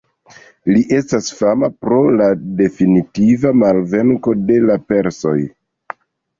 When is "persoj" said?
4.91-5.39